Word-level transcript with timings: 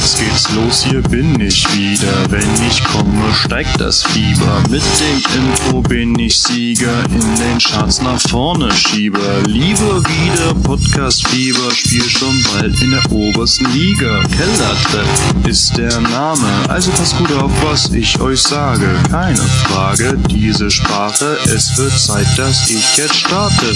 Jetzt 0.00 0.20
geht's 0.20 0.48
los, 0.50 0.84
hier 0.84 1.02
bin 1.02 1.40
ich 1.40 1.66
wieder. 1.76 2.30
Wenn 2.30 2.48
ich 2.68 2.84
komme, 2.84 3.34
steigt 3.34 3.80
das 3.80 4.04
Fieber. 4.04 4.62
Mit 4.70 4.84
dem 5.00 5.20
Info 5.36 5.80
bin 5.80 6.16
ich 6.16 6.38
Sieger, 6.38 7.02
in 7.06 7.36
den 7.36 7.58
Charts 7.58 8.00
nach 8.00 8.20
vorne 8.20 8.70
schiebe. 8.70 9.18
Liebe 9.48 10.04
wieder 10.04 10.54
Podcast-Fieber, 10.62 11.72
spiel 11.72 12.04
schon 12.04 12.44
bald 12.44 12.80
in 12.80 12.92
der 12.92 13.10
obersten 13.10 13.64
Liga. 13.72 14.22
Kellertreff 14.36 15.48
ist 15.48 15.76
der 15.76 16.00
Name, 16.00 16.46
also 16.68 16.92
passt 16.92 17.18
gut 17.18 17.32
auf, 17.32 17.50
was 17.64 17.90
ich 17.90 18.20
euch 18.20 18.42
sage. 18.42 18.88
Keine 19.10 19.36
Frage, 19.64 20.16
diese 20.30 20.70
Sprache, 20.70 21.38
es 21.46 21.76
wird 21.76 21.98
Zeit, 21.98 22.38
dass 22.38 22.70
ich 22.70 22.96
jetzt 22.96 23.16
starte. 23.16 23.74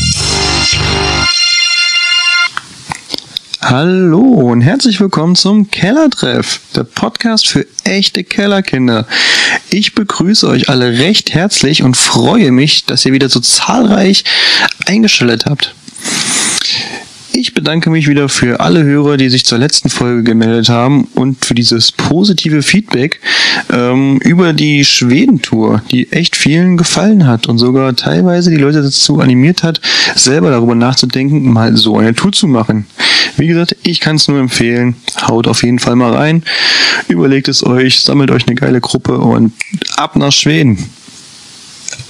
Hallo 3.72 4.20
und 4.20 4.60
herzlich 4.60 5.00
willkommen 5.00 5.34
zum 5.34 5.70
Kellertreff, 5.70 6.60
der 6.76 6.84
Podcast 6.84 7.48
für 7.48 7.64
echte 7.84 8.22
Kellerkinder. 8.22 9.06
Ich 9.70 9.94
begrüße 9.94 10.46
euch 10.46 10.68
alle 10.68 10.98
recht 10.98 11.32
herzlich 11.32 11.82
und 11.82 11.96
freue 11.96 12.52
mich, 12.52 12.84
dass 12.84 13.06
ihr 13.06 13.14
wieder 13.14 13.30
so 13.30 13.40
zahlreich 13.40 14.24
eingeschaltet 14.84 15.46
habt. 15.46 15.74
Ich 17.32 17.54
bedanke 17.54 17.88
mich 17.88 18.08
wieder 18.08 18.28
für 18.28 18.60
alle 18.60 18.84
Hörer, 18.84 19.16
die 19.16 19.30
sich 19.30 19.46
zur 19.46 19.56
letzten 19.56 19.88
Folge 19.88 20.22
gemeldet 20.22 20.68
haben 20.68 21.08
und 21.14 21.42
für 21.42 21.54
dieses 21.54 21.92
positive 21.92 22.62
Feedback 22.62 23.20
ähm, 23.70 24.18
über 24.18 24.52
die 24.52 24.84
Schwedentour, 24.84 25.80
die 25.90 26.12
echt 26.12 26.36
vielen 26.36 26.76
gefallen 26.76 27.26
hat 27.26 27.48
und 27.48 27.56
sogar 27.56 27.96
teilweise 27.96 28.50
die 28.50 28.58
Leute 28.58 28.82
dazu 28.82 29.20
animiert 29.20 29.62
hat, 29.62 29.80
selber 30.14 30.50
darüber 30.50 30.74
nachzudenken, 30.74 31.50
mal 31.50 31.74
so 31.74 31.96
eine 31.96 32.14
Tour 32.14 32.32
zu 32.32 32.46
machen. 32.46 32.86
Wie 33.36 33.46
gesagt, 33.46 33.76
ich 33.82 34.00
kann 34.00 34.16
es 34.16 34.28
nur 34.28 34.38
empfehlen. 34.38 34.96
Haut 35.26 35.46
auf 35.48 35.62
jeden 35.62 35.78
Fall 35.78 35.96
mal 35.96 36.14
rein, 36.14 36.42
überlegt 37.08 37.48
es 37.48 37.64
euch, 37.64 38.00
sammelt 38.00 38.30
euch 38.30 38.46
eine 38.46 38.54
geile 38.54 38.80
Gruppe 38.80 39.18
und 39.18 39.52
ab 39.96 40.16
nach 40.16 40.32
Schweden. 40.32 40.90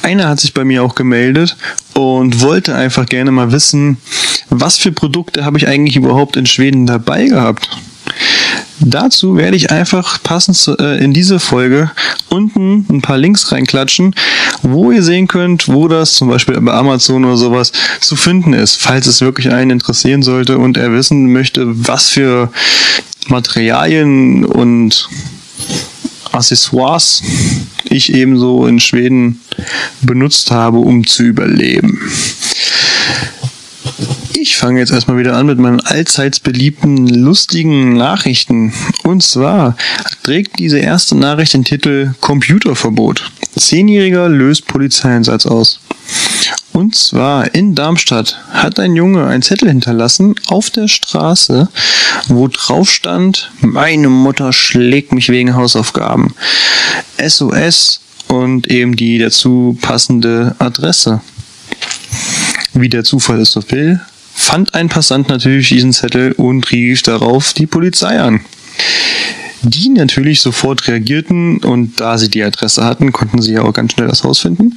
Einer 0.02 0.28
hat 0.28 0.40
sich 0.40 0.52
bei 0.52 0.64
mir 0.64 0.82
auch 0.82 0.94
gemeldet 0.94 1.56
und 1.94 2.40
wollte 2.40 2.74
einfach 2.74 3.06
gerne 3.06 3.30
mal 3.30 3.52
wissen, 3.52 3.98
was 4.50 4.78
für 4.78 4.92
Produkte 4.92 5.44
habe 5.44 5.58
ich 5.58 5.68
eigentlich 5.68 5.96
überhaupt 5.96 6.36
in 6.36 6.46
Schweden 6.46 6.86
dabei 6.86 7.26
gehabt. 7.26 7.68
Dazu 8.80 9.36
werde 9.36 9.56
ich 9.56 9.70
einfach 9.70 10.22
passend 10.22 10.76
äh, 10.80 11.02
in 11.02 11.12
diese 11.12 11.38
Folge 11.38 11.90
unten 12.30 12.86
ein 12.88 13.02
paar 13.02 13.18
Links 13.18 13.52
reinklatschen, 13.52 14.14
wo 14.62 14.90
ihr 14.90 15.02
sehen 15.02 15.28
könnt, 15.28 15.68
wo 15.68 15.88
das 15.88 16.14
zum 16.14 16.28
Beispiel 16.28 16.60
bei 16.60 16.72
Amazon 16.72 17.24
oder 17.24 17.36
sowas 17.36 17.72
zu 18.00 18.16
finden 18.16 18.52
ist, 18.52 18.76
falls 18.76 19.06
es 19.06 19.20
wirklich 19.20 19.50
einen 19.50 19.70
interessieren 19.70 20.22
sollte 20.22 20.58
und 20.58 20.76
er 20.76 20.92
wissen 20.92 21.32
möchte, 21.32 21.64
was 21.66 22.08
für 22.08 22.50
Materialien 23.28 24.44
und 24.44 25.08
Accessoires 26.32 27.22
ich 27.84 28.14
ebenso 28.14 28.66
in 28.66 28.80
Schweden 28.80 29.40
benutzt 30.00 30.50
habe, 30.50 30.78
um 30.78 31.06
zu 31.06 31.22
überleben. 31.24 32.00
Fange 34.62 34.78
jetzt 34.78 34.92
erstmal 34.92 35.18
wieder 35.18 35.34
an 35.34 35.46
mit 35.46 35.58
meinen 35.58 35.80
allseits 35.80 36.38
beliebten 36.38 37.08
lustigen 37.08 37.94
Nachrichten. 37.94 38.72
Und 39.02 39.20
zwar 39.24 39.76
trägt 40.22 40.60
diese 40.60 40.78
erste 40.78 41.16
Nachricht 41.16 41.54
den 41.54 41.64
Titel 41.64 42.14
Computerverbot. 42.20 43.32
Zehnjähriger 43.58 44.28
löst 44.28 44.68
Polizeieinsatz 44.68 45.46
aus. 45.46 45.80
Und 46.72 46.94
zwar 46.94 47.52
in 47.56 47.74
Darmstadt 47.74 48.38
hat 48.52 48.78
ein 48.78 48.94
Junge 48.94 49.26
einen 49.26 49.42
Zettel 49.42 49.66
hinterlassen 49.66 50.36
auf 50.46 50.70
der 50.70 50.86
Straße, 50.86 51.68
wo 52.28 52.46
drauf 52.46 52.88
stand, 52.88 53.50
meine 53.62 54.10
Mutter 54.10 54.52
schlägt 54.52 55.10
mich 55.10 55.28
wegen 55.28 55.56
Hausaufgaben. 55.56 56.36
SOS 57.18 57.98
und 58.28 58.68
eben 58.68 58.94
die 58.94 59.18
dazu 59.18 59.76
passende 59.82 60.54
Adresse. 60.60 61.20
Wie 62.74 62.88
der 62.88 63.02
Zufall 63.02 63.40
es 63.40 63.50
so 63.50 63.60
will, 63.72 64.00
fand 64.34 64.74
ein 64.74 64.88
Passant 64.88 65.28
natürlich 65.28 65.68
diesen 65.68 65.92
Zettel 65.92 66.32
und 66.32 66.70
rief 66.70 67.02
darauf 67.02 67.52
die 67.52 67.66
Polizei 67.66 68.20
an. 68.20 68.40
Die 69.62 69.88
natürlich 69.90 70.40
sofort 70.40 70.88
reagierten 70.88 71.58
und 71.58 72.00
da 72.00 72.18
sie 72.18 72.28
die 72.28 72.42
Adresse 72.42 72.84
hatten, 72.84 73.12
konnten 73.12 73.40
sie 73.40 73.52
ja 73.52 73.62
auch 73.62 73.72
ganz 73.72 73.92
schnell 73.92 74.08
das 74.08 74.24
Haus 74.24 74.40
finden 74.40 74.76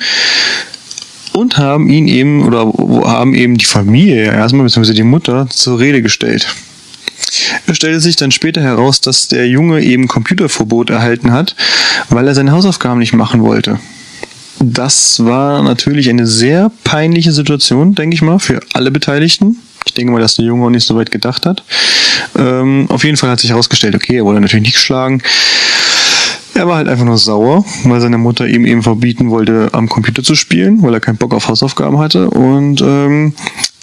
und 1.36 1.58
haben 1.58 1.90
ihn 1.90 2.08
eben 2.08 2.46
oder 2.46 2.72
haben 3.10 3.34
eben 3.34 3.58
die 3.58 3.66
Familie 3.66 4.26
erstmal 4.26 4.64
beziehungsweise 4.64 4.94
die 4.94 5.04
Mutter 5.04 5.50
zur 5.50 5.80
Rede 5.80 6.02
gestellt. 6.02 6.48
Es 7.68 7.76
stellte 7.76 8.00
sich 8.00 8.16
dann 8.16 8.32
später 8.32 8.62
heraus, 8.62 9.02
dass 9.02 9.28
der 9.28 9.48
Junge 9.48 9.82
eben 9.82 10.08
Computerverbot 10.08 10.90
erhalten 10.90 11.32
hat, 11.32 11.56
weil 12.10 12.28
er 12.28 12.36
seine 12.36 12.52
Hausaufgaben 12.52 13.00
nicht 13.00 13.14
machen 13.14 13.42
wollte. 13.42 13.80
Das 14.60 15.24
war 15.24 15.62
natürlich 15.64 16.10
eine 16.10 16.28
sehr 16.28 16.72
peinliche 16.84 17.32
Situation, 17.32 17.96
denke 17.96 18.16
ich 18.16 18.22
mal, 18.22 18.40
für 18.40 18.60
alle 18.74 18.92
Beteiligten. 18.92 19.58
Ich 19.86 19.94
denke 19.94 20.12
mal, 20.12 20.22
dass 20.22 20.36
der 20.36 20.46
Junge 20.46 20.66
auch 20.66 20.70
nicht 20.70 20.86
so 20.86 20.96
weit 20.96 21.12
gedacht 21.12 21.46
hat. 21.46 21.64
Ähm, 22.38 22.88
auf 22.90 23.04
jeden 23.04 23.18
Fall 23.18 23.30
hat 23.30 23.40
sich 23.40 23.52
herausgestellt, 23.52 23.96
okay, 23.96 24.18
er 24.18 24.26
wurde 24.26 24.42
natürlich 24.42 24.66
nicht 24.66 24.74
geschlagen. 24.74 25.22
Er 26.54 26.68
war 26.68 26.78
halt 26.78 26.88
einfach 26.88 27.06
nur 27.06 27.18
sauer, 27.18 27.66
weil 27.84 28.00
seine 28.00 28.18
Mutter 28.18 28.48
ihm 28.48 28.66
eben 28.66 28.82
verbieten 28.82 29.30
wollte, 29.30 29.70
am 29.74 29.90
Computer 29.90 30.24
zu 30.24 30.36
spielen, 30.36 30.82
weil 30.82 30.94
er 30.94 31.02
keinen 31.02 31.18
Bock 31.18 31.34
auf 31.34 31.50
Hausaufgaben 31.50 32.00
hatte. 32.00 32.30
Und 32.30 32.82
ähm, 32.82 33.34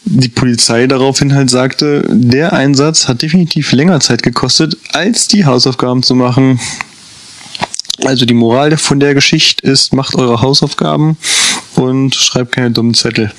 die 0.05 0.29
Polizei 0.29 0.87
daraufhin 0.87 1.35
halt 1.35 1.51
sagte, 1.51 2.05
der 2.09 2.55
Einsatz 2.55 3.09
hat 3.09 3.23
definitiv 3.23 3.73
länger 3.73 4.01
Zeit 4.01 4.23
gekostet, 4.23 4.77
als 4.93 5.29
die 5.29 5.45
Hausaufgaben 5.45 6.03
zu 6.03 6.15
machen. 6.15 6.59
Also 8.05 8.27
die 8.27 8.35
Moral 8.35 8.77
von 8.77 8.99
der 8.99 9.15
Geschichte 9.15 9.65
ist, 9.67 9.93
macht 9.93 10.17
eure 10.17 10.41
Hausaufgaben 10.41 11.17
und 11.77 12.15
schreibt 12.15 12.53
keine 12.53 12.71
dummen 12.71 12.95
Zettel. 12.95 13.33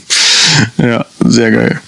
ja, 0.78 1.06
sehr 1.20 1.50
geil. 1.52 1.80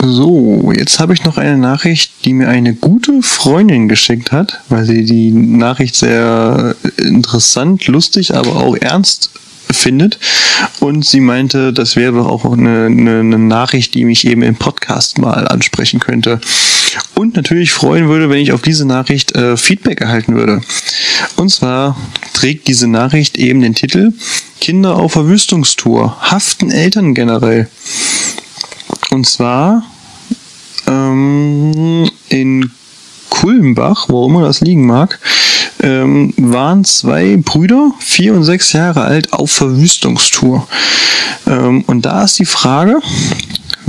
So, 0.00 0.72
jetzt 0.74 1.00
habe 1.00 1.12
ich 1.12 1.24
noch 1.24 1.38
eine 1.38 1.58
Nachricht, 1.58 2.12
die 2.24 2.32
mir 2.32 2.48
eine 2.48 2.74
gute 2.74 3.20
Freundin 3.20 3.88
geschickt 3.88 4.32
hat, 4.32 4.60
weil 4.68 4.84
sie 4.84 5.04
die 5.04 5.32
Nachricht 5.32 5.96
sehr 5.96 6.76
interessant, 6.96 7.86
lustig, 7.88 8.34
aber 8.34 8.56
auch 8.56 8.76
ernst 8.76 9.30
findet. 9.72 10.18
Und 10.80 11.04
sie 11.04 11.20
meinte, 11.20 11.72
das 11.72 11.96
wäre 11.96 12.26
auch 12.26 12.44
eine, 12.44 12.86
eine, 12.86 13.20
eine 13.20 13.38
Nachricht, 13.38 13.94
die 13.94 14.04
mich 14.04 14.26
eben 14.26 14.42
im 14.42 14.56
Podcast 14.56 15.18
mal 15.18 15.48
ansprechen 15.48 16.00
könnte. 16.00 16.40
Und 17.14 17.36
natürlich 17.36 17.72
freuen 17.72 18.08
würde, 18.08 18.30
wenn 18.30 18.38
ich 18.38 18.52
auf 18.52 18.62
diese 18.62 18.84
Nachricht 18.84 19.34
äh, 19.34 19.56
Feedback 19.56 20.00
erhalten 20.00 20.34
würde. 20.34 20.60
Und 21.36 21.50
zwar 21.50 21.96
trägt 22.32 22.68
diese 22.68 22.86
Nachricht 22.86 23.36
eben 23.36 23.60
den 23.60 23.74
Titel 23.74 24.12
Kinder 24.60 24.96
auf 24.96 25.12
Verwüstungstour, 25.12 26.16
haften 26.20 26.70
Eltern 26.70 27.14
generell. 27.14 27.68
Und 29.10 29.26
zwar 29.26 29.82
ähm, 30.86 32.10
in 32.28 32.70
Kulmbach, 33.30 34.08
wo 34.08 34.26
immer 34.26 34.42
das 34.42 34.60
liegen 34.60 34.86
mag, 34.86 35.20
ähm, 35.80 36.34
waren 36.36 36.84
zwei 36.84 37.36
Brüder, 37.36 37.92
vier 38.00 38.34
und 38.34 38.44
sechs 38.44 38.72
Jahre 38.72 39.02
alt, 39.02 39.32
auf 39.32 39.50
Verwüstungstour. 39.52 40.66
Ähm, 41.46 41.84
und 41.86 42.04
da 42.04 42.24
ist 42.24 42.38
die 42.38 42.44
Frage, 42.44 43.00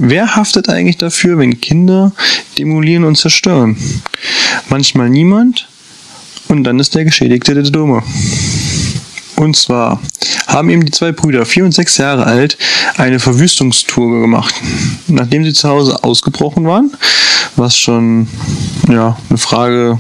wer 0.02 0.36
haftet 0.36 0.70
eigentlich 0.70 0.98
dafür, 0.98 1.38
wenn 1.38 1.62
Kinder 1.62 2.12
demolieren 2.58 3.04
und 3.04 3.18
zerstören? 3.18 3.78
Manchmal 4.70 5.10
niemand 5.10 5.68
und 6.48 6.64
dann 6.64 6.80
ist 6.80 6.96
der 6.96 7.06
Geschädigte 7.06 7.54
der 7.54 7.64
Dumme. 7.64 8.04
Und 9.36 9.56
zwar 9.56 10.02
haben 10.48 10.70
eben 10.70 10.84
die 10.84 10.92
zwei 10.92 11.12
Brüder, 11.12 11.46
vier 11.46 11.64
und 11.64 11.74
sechs 11.74 11.98
Jahre 11.98 12.26
alt, 12.26 12.58
eine 12.98 13.20
Verwüstungstour 13.20 14.22
gemacht. 14.22 14.54
Nachdem 15.08 15.44
sie 15.44 15.54
zu 15.54 15.70
Hause 15.70 16.04
ausgebrochen 16.04 16.66
waren, 16.66 16.92
was 17.56 17.78
schon 17.78 18.28
ja, 18.90 19.18
eine 19.30 19.38
Frage 19.38 20.00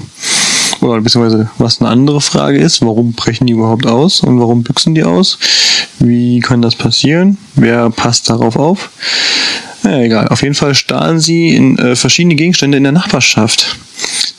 oder 0.81 1.01
beziehungsweise 1.01 1.49
was 1.57 1.81
eine 1.81 1.89
andere 1.89 2.21
Frage 2.21 2.57
ist, 2.59 2.81
warum 2.81 3.13
brechen 3.13 3.47
die 3.47 3.53
überhaupt 3.53 3.85
aus 3.85 4.21
und 4.21 4.39
warum 4.39 4.63
büchsen 4.63 4.95
die 4.95 5.03
aus? 5.03 5.37
Wie 5.99 6.39
kann 6.39 6.61
das 6.61 6.75
passieren? 6.75 7.37
Wer 7.55 7.89
passt 7.89 8.29
darauf 8.29 8.55
auf? 8.55 8.89
Ja, 9.83 9.99
egal. 9.99 10.27
Auf 10.27 10.41
jeden 10.41 10.55
Fall 10.55 10.75
stahlen 10.75 11.19
sie 11.19 11.55
in 11.55 11.77
äh, 11.77 11.95
verschiedene 11.95 12.35
Gegenstände 12.35 12.77
in 12.77 12.83
der 12.83 12.91
Nachbarschaft. 12.91 13.77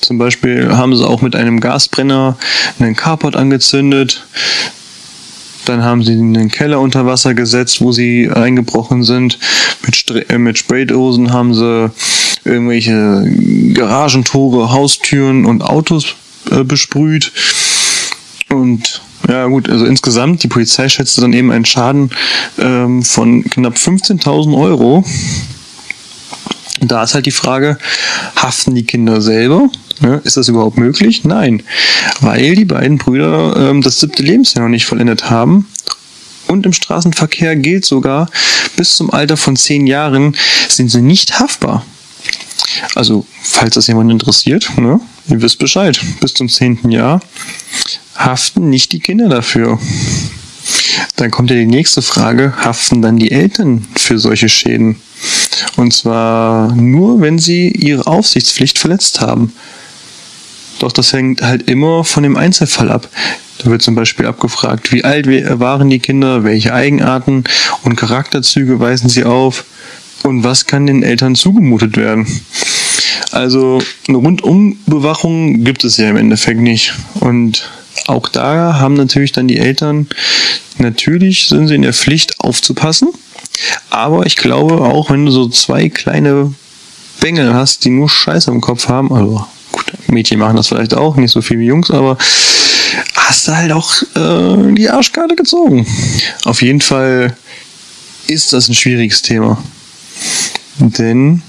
Zum 0.00 0.19
Beispiel 0.19 0.76
haben 0.76 0.96
sie 0.96 1.06
auch 1.06 1.22
mit 1.22 1.37
einem 1.37 1.60
Gasbrenner 1.60 2.37
einen 2.78 2.96
Carport 2.96 3.36
angezündet. 3.36 4.25
Dann 5.66 5.82
haben 5.82 6.02
sie 6.02 6.12
einen 6.12 6.50
Keller 6.50 6.81
unter 6.81 7.06
Wasser 7.06 7.34
gesetzt, 7.34 7.81
wo 7.81 7.93
sie 7.93 8.31
eingebrochen 8.31 9.02
sind. 9.02 9.38
Mit, 9.84 9.96
Stra 9.96 10.19
äh, 10.19 10.38
mit 10.38 10.58
Spraydosen 10.58 11.32
haben 11.32 11.54
sie 11.54 11.90
irgendwelche 12.44 13.25
Garagentore, 13.75 14.72
Haustüren 14.72 15.44
und 15.44 15.62
Autos 15.62 16.16
äh, 16.50 16.64
besprüht. 16.64 17.32
Und 18.49 19.02
ja 19.29 19.47
gut, 19.47 19.69
also 19.69 19.85
insgesamt, 19.85 20.43
die 20.43 20.49
Polizei 20.49 20.88
schätzte 20.88 21.20
dann 21.20 21.32
eben 21.32 21.52
einen 21.52 21.64
Schaden 21.64 22.11
ähm, 22.58 23.02
von 23.02 23.44
knapp 23.44 23.76
15.000 23.76 24.58
Euro. 24.58 25.05
Da 26.81 27.02
ist 27.02 27.14
halt 27.14 27.26
die 27.26 27.31
Frage, 27.31 27.79
haften 28.37 28.75
die 28.75 28.85
Kinder 28.85 29.20
selber 29.20 29.69
Ne? 30.00 30.20
Ist 30.25 30.37
das 30.37 30.49
überhaupt 30.49 30.79
möglich? 30.79 31.25
Nein, 31.25 31.62
weil 32.20 32.55
die 32.56 32.64
beiden 32.64 32.96
Brüder 32.96 33.55
ähm, 33.56 33.82
das 33.82 34.00
siebte 34.00 34.23
Lebensjahr 34.23 34.64
noch 34.64 34.70
nicht 34.70 34.87
vollendet 34.87 35.31
haben. 35.31 35.69
Und 36.49 36.67
im 36.67 36.73
Straßenverkehr 36.73 37.55
gilt 37.55 37.85
sogar, 37.85 38.29
bis 38.76 38.96
zum 38.96 39.12
Alter 39.12 39.37
von 39.37 39.56
zehn 39.56 39.87
Jahren 39.87 40.35
sind 40.69 40.91
sie 40.91 41.03
nicht 41.03 41.38
haftbar. 41.38 41.85
Also, 42.94 43.26
falls 43.42 43.74
das 43.74 43.86
jemand 43.86 44.10
interessiert, 44.10 44.70
ne, 44.76 45.00
ihr 45.28 45.42
wisst 45.42 45.58
Bescheid. 45.58 46.00
Bis 46.20 46.34
zum 46.34 46.48
zehnten 46.48 46.90
Jahr 46.90 47.20
haften 48.16 48.68
nicht 48.70 48.92
die 48.92 49.00
Kinder 49.00 49.28
dafür. 49.28 49.78
Dann 51.16 51.30
kommt 51.30 51.50
ja 51.50 51.56
die 51.56 51.66
nächste 51.66 52.02
Frage, 52.02 52.54
haften 52.56 53.02
dann 53.02 53.16
die 53.16 53.30
Eltern 53.30 53.86
für 53.96 54.18
solche 54.18 54.48
Schäden? 54.48 54.96
Und 55.76 55.92
zwar 55.92 56.74
nur, 56.74 57.20
wenn 57.20 57.38
sie 57.38 57.68
ihre 57.68 58.06
Aufsichtspflicht 58.06 58.78
verletzt 58.78 59.20
haben. 59.20 59.52
Doch 60.78 60.92
das 60.92 61.12
hängt 61.12 61.42
halt 61.42 61.68
immer 61.68 62.04
von 62.04 62.22
dem 62.22 62.36
Einzelfall 62.36 62.90
ab. 62.90 63.08
Da 63.58 63.70
wird 63.70 63.82
zum 63.82 63.94
Beispiel 63.94 64.26
abgefragt, 64.26 64.92
wie 64.92 65.04
alt 65.04 65.26
waren 65.26 65.90
die 65.90 65.98
Kinder, 65.98 66.44
welche 66.44 66.72
Eigenarten 66.72 67.44
und 67.82 67.96
Charakterzüge 67.96 68.80
weisen 68.80 69.10
sie 69.10 69.24
auf 69.24 69.64
und 70.22 70.44
was 70.44 70.67
kann 70.67 70.87
den 70.87 71.02
Eltern 71.02 71.34
zugemutet 71.34 71.96
werden. 71.96 72.26
Also 73.32 73.81
eine 74.08 74.19
Rundumbewachung 74.19 75.64
gibt 75.64 75.84
es 75.84 75.96
ja 75.96 76.11
im 76.11 76.17
Endeffekt 76.17 76.61
nicht. 76.61 76.94
Und 77.20 77.70
auch 78.06 78.28
da 78.28 78.78
haben 78.81 78.94
natürlich 78.94 79.32
dann 79.32 79.49
die 79.49 79.58
Eltern, 79.58 80.08
natürlich 80.78 81.49
sind 81.49 81.69
sie 81.69 81.75
in 81.75 81.82
der 81.82 81.93
Pflicht 81.93 82.40
aufzupassen. 82.40 83.08
Aber 83.90 84.26
ich 84.26 84.37
glaube 84.37 84.81
auch, 84.81 85.11
wenn 85.11 85.26
du 85.26 85.32
so 85.32 85.49
zwei 85.49 85.88
kleine 85.88 86.55
Bengel 87.20 87.55
hast, 87.55 87.84
die 87.84 87.90
nur 87.90 88.08
Scheiße 88.08 88.50
im 88.50 88.61
Kopf 88.61 88.88
haben, 88.88 89.12
also 89.12 89.44
gut, 89.72 89.93
Mädchen 90.08 90.38
machen 90.38 90.56
das 90.56 90.69
vielleicht 90.69 90.94
auch, 90.94 91.17
nicht 91.17 91.31
so 91.31 91.43
viel 91.43 91.58
wie 91.58 91.67
Jungs, 91.67 91.90
aber 91.90 92.17
hast 93.14 93.46
du 93.46 93.56
halt 93.56 93.72
auch 93.72 94.02
äh, 94.17 94.75
die 94.75 94.88
Arschkarte 94.88 95.37
gezogen. 95.37 95.87
Auf 96.44 96.62
jeden 96.62 96.81
Fall 96.81 97.37
ist 98.26 98.52
das 98.52 98.69
ein 98.69 98.75
schwieriges 98.75 99.22
Thema. 99.22 99.62
Denn 100.78 101.43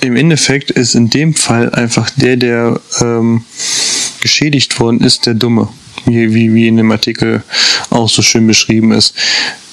im 0.00 0.16
Endeffekt 0.16 0.70
ist 0.70 0.94
in 0.94 1.10
dem 1.10 1.34
Fall 1.34 1.70
einfach 1.70 2.10
der, 2.16 2.36
der 2.36 2.80
ähm, 3.00 3.44
geschädigt 4.20 4.78
worden 4.80 5.00
ist, 5.00 5.26
der 5.26 5.34
Dumme. 5.34 5.68
Wie, 6.04 6.34
wie, 6.34 6.52
wie 6.52 6.66
in 6.66 6.76
dem 6.76 6.90
Artikel 6.90 7.44
auch 7.90 8.08
so 8.08 8.22
schön 8.22 8.46
beschrieben 8.46 8.90
ist. 8.92 9.14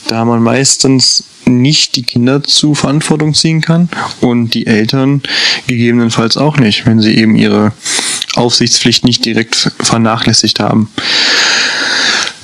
Da 0.08 0.26
man 0.26 0.44
meistens 0.44 1.24
nicht 1.46 1.96
die 1.96 2.04
Kinder 2.04 2.44
zu 2.44 2.76
Verantwortung 2.76 3.34
ziehen 3.34 3.62
kann 3.62 3.90
und 4.22 4.54
die 4.54 4.68
Eltern 4.68 5.24
gegebenenfalls 5.68 6.38
auch 6.38 6.58
nicht, 6.58 6.86
wenn 6.86 7.00
sie 7.00 7.18
eben 7.18 7.36
ihre 7.36 7.74
Aufsichtspflicht 8.36 9.04
nicht 9.04 9.26
direkt 9.26 9.72
vernachlässigt 9.82 10.60
haben. 10.60 10.90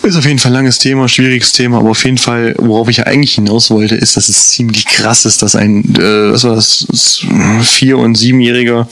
Ist 0.06 0.18
auf 0.18 0.26
jeden 0.26 0.38
Fall 0.38 0.52
ein 0.52 0.58
langes 0.58 0.78
Thema, 0.78 1.10
schwieriges 1.10 1.52
Thema, 1.52 1.80
aber 1.80 1.90
auf 1.90 2.06
jeden 2.06 2.20
Fall, 2.20 2.54
worauf 2.60 2.88
ich 2.90 2.98
ja 2.98 3.06
eigentlich 3.06 3.34
hinaus 3.34 3.72
wollte, 3.72 3.96
ist, 3.96 4.16
dass 4.16 4.30
es 4.30 4.50
ziemlich 4.50 4.86
krass 4.86 5.26
ist, 5.26 5.42
dass 5.42 5.56
ein, 5.56 5.96
äh, 5.96 6.32
was 6.32 6.44
war 6.44 6.54
das, 6.54 7.26
vier- 7.64 7.98
und 7.98 8.14
siebenjähriger 8.14 8.88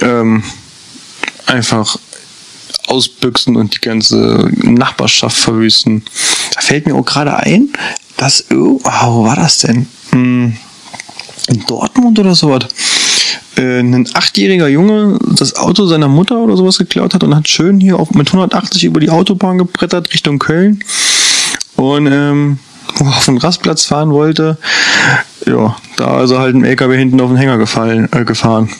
ähm, 0.00 0.42
einfach 1.46 1.96
ausbüchsen 2.88 3.54
und 3.54 3.76
die 3.76 3.80
ganze 3.80 4.50
Nachbarschaft 4.56 5.36
verwüsten. 5.36 6.02
Da 6.54 6.60
fällt 6.60 6.86
mir 6.86 6.96
auch 6.96 7.04
gerade 7.04 7.36
ein, 7.36 7.72
dass, 8.16 8.44
oh, 8.50 8.80
wo 8.82 9.24
war 9.24 9.36
das 9.36 9.58
denn? 9.58 9.86
Hm, 10.10 10.56
in 11.46 11.66
Dortmund 11.68 12.18
oder 12.18 12.34
sowas? 12.34 12.64
Äh, 13.58 13.80
ein 13.80 14.08
achtjähriger 14.14 14.68
Junge 14.68 15.18
das 15.36 15.56
Auto 15.56 15.86
seiner 15.86 16.08
Mutter 16.08 16.38
oder 16.38 16.56
sowas 16.56 16.78
geklaut 16.78 17.12
hat 17.14 17.24
und 17.24 17.34
hat 17.34 17.48
schön 17.48 17.80
hier 17.80 17.98
auf, 17.98 18.12
mit 18.12 18.28
180 18.28 18.84
über 18.84 19.00
die 19.00 19.10
Autobahn 19.10 19.58
gebrettert 19.58 20.12
Richtung 20.12 20.38
Köln 20.38 20.84
und 21.76 22.06
ähm, 22.06 22.58
auf 23.00 23.24
den 23.24 23.38
Rastplatz 23.38 23.84
fahren 23.84 24.10
wollte. 24.10 24.58
Ja, 25.46 25.76
da 25.96 26.22
ist 26.22 26.30
er 26.30 26.38
halt 26.38 26.54
im 26.54 26.64
LKW 26.64 26.96
hinten 26.96 27.20
auf 27.20 27.28
den 27.28 27.36
Hänger 27.36 27.58
gefallen, 27.58 28.08
äh, 28.12 28.24
gefahren. 28.24 28.70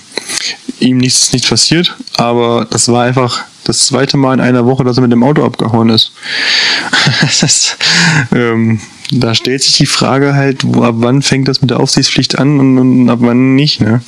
Ihm 0.78 0.98
nichts, 0.98 1.32
nichts 1.32 1.48
passiert, 1.48 1.96
aber 2.16 2.66
das 2.70 2.88
war 2.88 3.04
einfach 3.04 3.44
das 3.64 3.86
zweite 3.86 4.16
Mal 4.16 4.34
in 4.34 4.40
einer 4.40 4.64
Woche, 4.64 4.84
dass 4.84 4.96
er 4.96 5.02
mit 5.02 5.12
dem 5.12 5.25
Auto 5.25 5.44
abgehauen 5.44 5.90
ist. 5.90 6.12
das, 7.40 7.76
ähm, 8.32 8.80
da 9.10 9.34
stellt 9.34 9.62
sich 9.62 9.72
die 9.72 9.86
Frage 9.86 10.34
halt, 10.34 10.62
wo, 10.64 10.82
ab 10.82 10.96
wann 10.98 11.22
fängt 11.22 11.48
das 11.48 11.60
mit 11.60 11.70
der 11.70 11.80
Aufsichtspflicht 11.80 12.38
an 12.38 12.60
und, 12.60 12.78
und 12.78 13.10
ab 13.10 13.19
wann 13.22 13.56
nicht, 13.56 13.80
ne? 13.80 14.02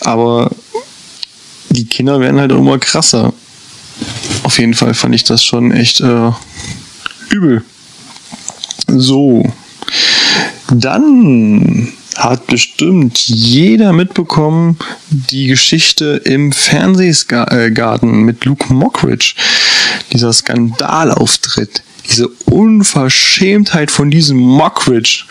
Aber 0.00 0.50
die 1.70 1.86
Kinder 1.86 2.20
werden 2.20 2.40
halt 2.40 2.52
immer 2.52 2.78
krasser. 2.78 3.32
Auf 4.42 4.58
jeden 4.58 4.74
Fall 4.74 4.94
fand 4.94 5.14
ich 5.14 5.24
das 5.24 5.44
schon 5.44 5.72
echt 5.72 6.00
äh, 6.00 6.30
übel. 7.30 7.64
So. 8.88 9.50
Dann 10.70 11.92
hat 12.16 12.46
bestimmt 12.46 13.18
jeder 13.26 13.92
mitbekommen 13.92 14.78
die 15.08 15.46
Geschichte 15.46 16.20
im 16.24 16.52
Fernsehgarten 16.52 18.22
mit 18.22 18.44
Luke 18.44 18.72
Mockridge. 18.72 19.34
Dieser 20.12 20.32
Skandalauftritt 20.32 21.82
diese 22.08 22.28
Unverschämtheit 22.46 23.90
von 23.90 24.10
diesem 24.10 24.36
Mockridge, 24.36 25.24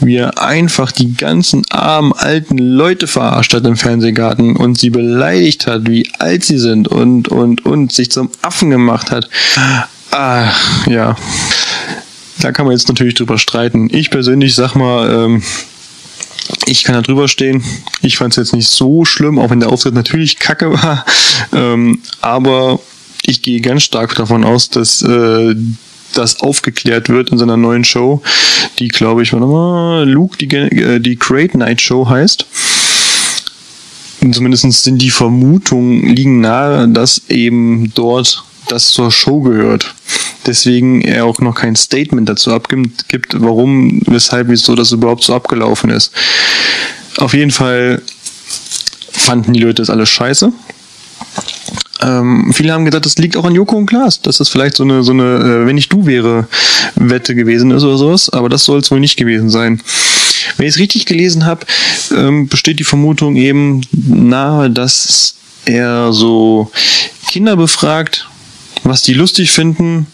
wie 0.00 0.16
er 0.16 0.42
einfach 0.42 0.92
die 0.92 1.14
ganzen 1.14 1.62
armen 1.70 2.12
alten 2.12 2.58
Leute 2.58 3.06
verarscht 3.06 3.54
hat 3.54 3.66
im 3.66 3.76
Fernsehgarten 3.76 4.56
und 4.56 4.78
sie 4.78 4.90
beleidigt 4.90 5.66
hat, 5.66 5.88
wie 5.88 6.08
alt 6.18 6.44
sie 6.44 6.58
sind 6.58 6.88
und, 6.88 7.28
und, 7.28 7.64
und 7.64 7.92
sich 7.92 8.10
zum 8.10 8.30
Affen 8.42 8.70
gemacht 8.70 9.10
hat. 9.10 9.28
Ah, 10.10 10.50
ja. 10.86 11.16
Da 12.40 12.52
kann 12.52 12.66
man 12.66 12.76
jetzt 12.76 12.88
natürlich 12.88 13.14
drüber 13.14 13.38
streiten. 13.38 13.88
Ich 13.92 14.10
persönlich 14.10 14.54
sag 14.54 14.74
mal, 14.74 15.10
ähm, 15.10 15.42
ich 16.66 16.84
kann 16.84 16.94
da 16.94 17.02
drüber 17.02 17.28
stehen. 17.28 17.62
Ich 18.00 18.16
fand 18.16 18.32
es 18.32 18.36
jetzt 18.36 18.54
nicht 18.54 18.68
so 18.68 19.04
schlimm, 19.04 19.38
auch 19.38 19.50
wenn 19.50 19.60
der 19.60 19.70
Auftritt 19.70 19.94
natürlich 19.94 20.38
kacke 20.38 20.72
war. 20.72 21.04
Ähm, 21.52 22.00
aber 22.20 22.80
ich 23.24 23.42
gehe 23.42 23.60
ganz 23.60 23.84
stark 23.84 24.14
davon 24.14 24.44
aus, 24.44 24.68
dass 24.70 25.02
äh, 25.02 25.54
das 26.12 26.40
aufgeklärt 26.40 27.08
wird 27.08 27.30
in 27.30 27.38
seiner 27.38 27.56
neuen 27.56 27.84
Show, 27.84 28.22
die 28.78 28.88
glaube 28.88 29.22
ich, 29.22 29.32
warte 29.32 29.46
mal, 29.46 30.08
Luke, 30.08 30.36
die, 30.38 30.54
äh, 30.54 31.00
die 31.00 31.16
Great 31.16 31.54
Night 31.54 31.80
Show 31.80 32.08
heißt. 32.08 32.46
Und 34.20 34.34
zumindest 34.34 34.84
sind 34.84 34.98
die 34.98 35.10
Vermutungen 35.10 36.06
liegen 36.06 36.40
nahe, 36.40 36.88
dass 36.88 37.22
eben 37.28 37.92
dort 37.94 38.44
das 38.68 38.92
zur 38.92 39.10
Show 39.10 39.40
gehört. 39.40 39.94
Deswegen 40.46 41.02
er 41.02 41.24
auch 41.24 41.38
noch 41.40 41.54
kein 41.54 41.76
Statement 41.76 42.28
dazu 42.28 42.52
abgibt, 42.52 43.08
gibt, 43.08 43.40
warum, 43.40 44.00
weshalb, 44.06 44.48
wieso 44.48 44.74
das 44.74 44.92
überhaupt 44.92 45.24
so 45.24 45.34
abgelaufen 45.34 45.90
ist. 45.90 46.12
Auf 47.18 47.34
jeden 47.34 47.50
Fall 47.50 48.02
fanden 49.12 49.52
die 49.52 49.60
Leute 49.60 49.82
das 49.82 49.90
alles 49.90 50.08
scheiße. 50.08 50.52
Ähm, 52.02 52.52
viele 52.52 52.72
haben 52.72 52.84
gedacht, 52.84 53.06
das 53.06 53.16
liegt 53.18 53.36
auch 53.36 53.44
an 53.44 53.54
Joko 53.54 53.76
und 53.76 53.86
Klaas, 53.86 54.20
dass 54.20 54.38
das 54.38 54.48
vielleicht 54.48 54.76
so 54.76 54.82
eine, 54.82 55.02
so 55.02 55.12
eine, 55.12 55.62
äh, 55.62 55.66
wenn 55.66 55.78
ich 55.78 55.88
du 55.88 56.06
wäre, 56.06 56.48
Wette 56.96 57.34
gewesen 57.34 57.70
ist 57.70 57.84
oder 57.84 57.96
sowas, 57.96 58.28
aber 58.28 58.48
das 58.48 58.64
soll 58.64 58.80
es 58.80 58.90
wohl 58.90 59.00
nicht 59.00 59.16
gewesen 59.16 59.50
sein. 59.50 59.80
Wenn 60.56 60.66
ich 60.66 60.74
es 60.74 60.80
richtig 60.80 61.06
gelesen 61.06 61.44
habe, 61.46 61.64
ähm, 62.14 62.48
besteht 62.48 62.80
die 62.80 62.84
Vermutung 62.84 63.36
eben 63.36 63.82
nahe, 63.92 64.70
dass 64.70 65.34
er 65.64 66.12
so 66.12 66.70
Kinder 67.28 67.56
befragt, 67.56 68.28
was 68.82 69.02
die 69.02 69.14
lustig 69.14 69.52
finden 69.52 70.06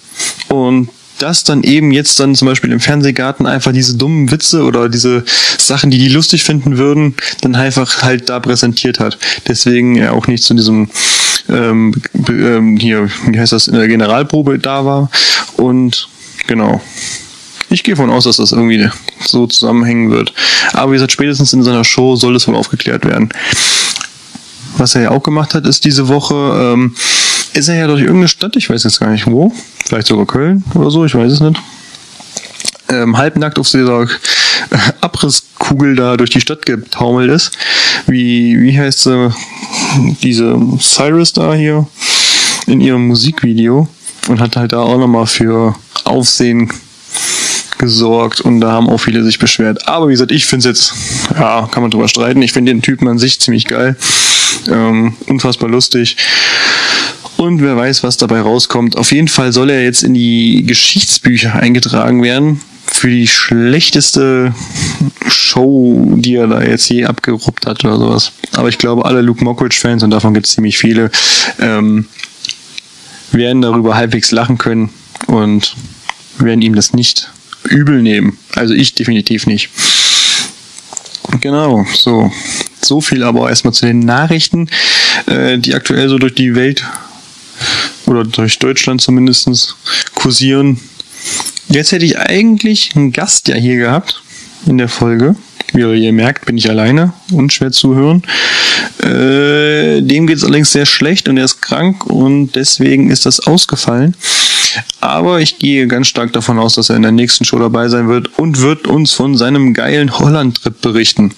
und 0.49 0.91
das 1.19 1.43
dann 1.45 1.63
eben 1.65 1.91
jetzt 1.91 2.21
dann 2.21 2.35
zum 2.35 2.47
Beispiel 2.47 2.71
im 2.71 2.81
Fernsehgarten 2.81 3.47
einfach 3.47 3.73
diese 3.73 3.97
dummen 3.97 4.31
Witze 4.31 4.63
oder 4.63 4.89
diese 4.89 5.25
Sachen, 5.59 5.91
die 5.91 5.99
die 5.99 6.09
lustig 6.09 6.45
finden 6.45 6.79
würden, 6.79 7.15
dann 7.41 7.55
einfach 7.55 8.03
halt 8.03 8.29
da 8.29 8.39
präsentiert 8.41 9.01
hat. 9.01 9.19
Deswegen 9.47 9.97
er 9.97 10.13
auch 10.13 10.27
nicht 10.27 10.45
zu 10.45 10.55
diesem 10.55 10.89
ähm, 11.49 11.95
ähm, 12.29 12.77
hier, 12.77 13.09
wie 13.27 13.39
heißt 13.39 13.53
das, 13.53 13.69
in 13.69 13.75
der 13.75 13.89
Generalprobe 13.89 14.59
da 14.59 14.85
war. 14.85 15.11
Und 15.57 16.09
genau. 16.47 16.81
Ich 17.71 17.83
gehe 17.83 17.95
davon 17.95 18.11
aus, 18.11 18.25
dass 18.25 18.39
das 18.39 18.53
irgendwie 18.53 18.89
so 19.21 19.47
zusammenhängen 19.47 20.11
wird. 20.11 20.33
Aber 20.73 20.93
wie 20.93 20.97
gesagt, 20.97 21.13
spätestens 21.13 21.53
in 21.53 21.63
seiner 21.63 21.85
Show 21.85 22.17
soll 22.17 22.35
es 22.37 22.49
wohl 22.49 22.57
aufgeklärt 22.57 23.05
werden. 23.05 23.29
Was 24.79 24.95
er 24.95 25.03
ja 25.03 25.11
auch 25.11 25.23
gemacht 25.23 25.55
hat, 25.55 25.67
ist 25.67 25.85
diese 25.85 26.09
Woche, 26.09 26.35
ähm, 26.35 26.95
ist 27.53 27.69
er 27.69 27.77
ja 27.77 27.87
durch 27.87 28.01
irgendeine 28.01 28.29
Stadt, 28.29 28.57
ich 28.57 28.71
weiß 28.71 28.85
jetzt 28.85 29.01
gar 29.01 29.11
nicht 29.11 29.27
wo, 29.27 29.53
vielleicht 29.85 30.07
sogar 30.07 30.27
Köln 30.27 30.65
oder 30.75 30.91
so, 30.91 31.05
ich 31.05 31.15
weiß 31.15 31.33
es 31.33 31.41
nicht, 31.41 31.61
ähm, 32.89 33.17
halbnackt 33.19 33.59
auf 33.59 33.71
dieser 33.71 34.07
Abrisskugel 35.69 35.97
da 35.97 36.17
durch 36.17 36.31
die 36.31 36.41
Stadt 36.41 36.65
getaumelt 36.65 37.31
ist. 37.31 37.53
Wie, 38.07 38.61
wie 38.61 38.79
heißt 38.79 39.01
sie? 39.01 39.33
Diese 40.23 40.59
Cyrus 40.81 41.33
da 41.33 41.55
hier 41.55 41.87
in 42.67 42.81
ihrem 42.81 43.07
Musikvideo 43.09 43.89
und 44.29 44.41
hat 44.41 44.57
halt 44.57 44.73
da 44.73 44.81
auch 44.81 44.99
nochmal 44.99 45.27
für 45.27 45.75
Aufsehen 46.05 46.71
gesorgt 47.79 48.41
und 48.41 48.61
da 48.61 48.73
haben 48.73 48.89
auch 48.89 48.99
viele 48.99 49.23
sich 49.23 49.39
beschwert. 49.39 49.87
Aber 49.87 50.09
wie 50.09 50.13
gesagt, 50.13 50.33
ich 50.33 50.47
finde 50.47 50.71
es 50.71 50.79
jetzt, 50.79 50.95
ja, 51.39 51.69
kann 51.71 51.83
man 51.83 51.91
drüber 51.91 52.09
streiten. 52.09 52.43
Ich 52.43 52.53
finde 52.53 52.73
den 52.73 52.83
Typen 52.83 53.07
an 53.09 53.19
sich 53.19 53.41
ziemlich 53.41 53.67
geil. 53.67 53.97
Ähm, 54.69 55.17
unfassbar 55.27 55.69
lustig. 55.69 56.17
Und 57.37 57.63
wer 57.63 57.77
weiß, 57.77 58.03
was 58.03 58.17
dabei 58.17 58.41
rauskommt. 58.41 58.97
Auf 58.97 59.13
jeden 59.13 59.29
Fall 59.29 59.53
soll 59.53 59.71
er 59.71 59.85
jetzt 59.85 60.03
in 60.03 60.13
die 60.13 60.65
Geschichtsbücher 60.67 61.55
eingetragen 61.55 62.23
werden 62.23 62.61
für 62.99 63.09
die 63.09 63.29
schlechteste 63.29 64.53
Show, 65.29 66.15
die 66.17 66.35
er 66.35 66.49
da 66.49 66.63
jetzt 66.63 66.89
je 66.89 67.05
abgeruppt 67.05 67.65
hat 67.67 67.85
oder 67.85 67.97
sowas. 67.97 68.33
Aber 68.57 68.69
ich 68.69 68.79
glaube, 68.79 69.05
alle 69.05 69.21
Luke 69.21 69.45
Mockridge-Fans, 69.45 70.03
und 70.03 70.11
davon 70.11 70.35
gibt 70.35 70.47
es 70.47 70.55
ziemlich 70.55 70.79
viele, 70.79 71.13
ähm, 71.61 72.09
werden 73.31 73.63
darüber 73.63 73.95
halbwegs 73.95 74.33
lachen 74.33 74.59
können 74.59 74.91
und 75.29 75.77
werden 76.39 76.61
ihm 76.61 76.75
das 76.75 76.93
nicht 76.93 77.31
übel 77.65 78.03
nehmen. 78.03 78.37
Also 78.57 78.75
ich 78.75 78.95
definitiv 78.95 79.47
nicht. 79.47 79.71
Genau, 81.41 81.87
so. 81.95 82.33
So 82.81 83.01
viel 83.01 83.23
aber 83.23 83.49
erstmal 83.49 83.75
zu 83.75 83.87
den 83.87 84.01
Nachrichten, 84.01 84.69
äh, 85.27 85.59
die 85.59 85.75
aktuell 85.75 86.09
so 86.09 86.19
durch 86.19 86.35
die 86.35 86.55
Welt 86.57 86.85
oder 88.07 88.25
durch 88.25 88.59
Deutschland 88.59 89.01
zumindest 89.01 89.77
kursieren. 90.15 90.81
Jetzt 91.69 91.93
hätte 91.93 92.05
ich 92.05 92.19
eigentlich 92.19 92.91
einen 92.97 93.13
Gast 93.13 93.49
ja 93.49 93.57
hier 93.57 93.77
gehabt 93.77 94.23
in 94.67 94.79
der 94.79 94.89
Folge. 94.89 95.37
Wie 95.75 95.83
ihr 95.83 96.13
merkt, 96.15 96.47
bin 96.47 96.57
ich 96.57 96.71
alleine 96.71 97.13
und 97.31 97.53
schwer 97.53 97.73
zuhören. 97.73 98.23
Äh, 99.03 100.01
dem 100.01 100.27
geht 100.27 100.39
es 100.39 100.45
allerdings 100.45 100.73
sehr 100.73 100.87
schlecht 100.87 101.29
und 101.29 101.37
er 101.37 101.45
ist 101.45 101.61
krank 101.61 102.07
und 102.07 102.53
deswegen 102.53 103.11
ist 103.11 103.27
das 103.27 103.41
ausgefallen. 103.41 104.15
Aber 105.01 105.41
ich 105.41 105.59
gehe 105.59 105.87
ganz 105.87 106.09
stark 106.09 106.33
davon 106.33 106.59
aus, 106.59 106.75
dass 106.75 106.89
er 106.89 106.97
in 106.97 107.03
der 107.03 107.13
nächsten 107.13 107.45
Show 107.45 107.59
dabei 107.59 107.89
sein 107.89 108.09
wird 108.09 108.39
und 108.39 108.61
wird 108.61 108.87
uns 108.87 109.13
von 109.13 109.37
seinem 109.37 109.75
geilen 109.75 110.19
Holland-Trip 110.19 110.81
berichten. 110.81 111.33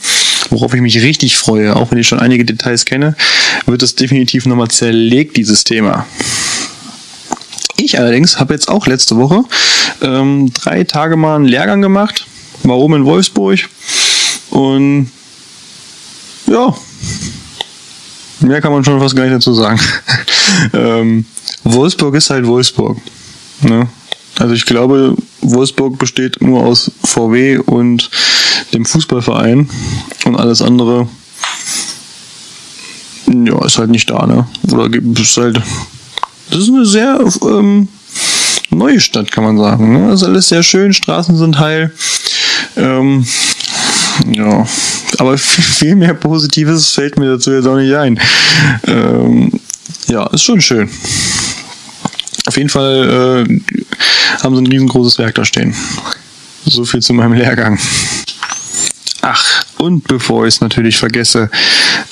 Worauf 0.50 0.75
ich 0.75 0.80
mich 0.80 1.02
richtig 1.02 1.37
freue, 1.37 1.75
auch 1.75 1.90
wenn 1.90 1.99
ich 1.99 2.08
schon 2.08 2.20
einige 2.20 2.44
Details 2.44 2.84
kenne, 2.84 3.16
wird 3.66 3.82
es 3.82 3.96
definitiv 3.96 4.46
nochmal 4.46 4.68
zerlegt, 4.68 5.37
dieses 5.37 5.64
Thema. 5.64 6.06
Ich 7.82 7.99
allerdings 7.99 8.38
habe 8.38 8.52
jetzt 8.52 8.68
auch 8.68 8.87
letzte 8.87 9.16
Woche 9.16 9.42
ähm, 10.02 10.52
drei 10.52 10.84
Tage 10.84 11.16
mal 11.16 11.37
einen 11.37 11.46
Lehrgang 11.46 11.80
gemacht, 11.80 12.26
war 12.62 12.76
oben 12.76 12.96
in 12.96 13.04
Wolfsburg 13.06 13.58
und 14.50 15.10
ja, 16.46 16.75
mehr 18.40 18.60
kann 18.60 18.72
man 18.72 18.84
schon 18.84 19.00
fast 19.00 19.16
gar 19.16 19.22
nicht 19.22 19.34
dazu 19.34 19.54
sagen. 19.54 19.80
ähm, 20.75 21.25
Wolfsburg 21.64 22.14
ist 22.16 22.28
halt 22.28 22.46
Wolfsburg. 22.46 22.99
Ne? 23.62 23.88
Also 24.38 24.52
ich 24.52 24.66
glaube, 24.66 25.16
Wolfsburg 25.40 25.99
besteht 25.99 26.42
nur 26.42 26.62
aus 26.62 26.90
VW 27.02 27.58
und 27.64 28.10
dem 28.75 28.84
Fußballverein 28.84 29.70
und 30.26 30.37
alles 30.37 30.60
andere 30.60 31.08
ja, 33.26 33.64
ist 33.64 33.78
halt 33.78 33.90
nicht 33.90 34.10
da, 34.10 34.26
ne? 34.26 34.46
Oder 34.70 34.90
ist 35.18 35.37
halt 35.38 35.62
das 36.50 36.61
ist 36.61 36.69
eine 36.69 36.87
sehr 36.87 37.21
ähm, 37.42 37.88
neue 38.71 39.00
Stadt, 39.00 39.30
kann 39.30 39.45
man 39.45 39.59
sagen. 39.59 39.92
Ne? 39.92 40.12
Ist 40.12 40.23
alles 40.23 40.49
sehr 40.49 40.62
schön, 40.62 40.92
Straßen 40.92 41.37
sind 41.37 41.59
heil. 41.59 41.92
Ähm, 42.76 43.26
ja, 44.33 44.66
aber 45.19 45.38
viel 45.38 45.97
mehr 45.97 46.14
Positives 46.14 46.92
fällt 46.92 47.19
mir 47.19 47.33
dazu 47.33 47.52
jetzt 47.52 47.66
auch 47.66 47.76
nicht 47.76 47.95
ein. 47.95 48.21
Ähm, 48.87 49.52
ja, 50.09 50.26
ist 50.28 50.42
schon 50.42 50.61
schön. 50.61 50.88
Auf 52.47 52.57
jeden 52.57 52.69
Fall 52.69 53.47
äh, 53.47 53.61
haben 54.42 54.57
sie 54.57 54.62
ein 54.62 54.66
riesengroßes 54.66 55.19
Werk 55.19 55.35
da 55.35 55.45
stehen. 55.45 55.75
So 56.64 56.85
viel 56.85 57.00
zu 57.00 57.12
meinem 57.12 57.33
Lehrgang. 57.33 57.78
Ach, 59.22 59.64
und 59.78 60.04
bevor 60.08 60.46
ich 60.46 60.54
es 60.54 60.60
natürlich 60.60 60.96
vergesse, 60.96 61.50